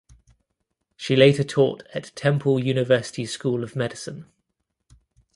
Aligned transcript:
She 0.95 1.15
later 1.15 1.43
taught 1.43 1.85
at 1.93 2.11
Temple 2.15 2.59
University 2.59 3.23
School 3.27 3.63
of 3.63 3.75
Medicine. 3.75 4.25